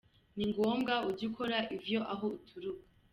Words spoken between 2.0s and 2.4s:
aho